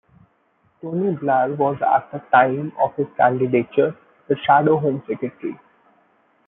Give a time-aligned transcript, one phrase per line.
[0.81, 3.95] Tony Blair was, at the time of his candidature,
[4.27, 5.55] the Shadow Home Secretary.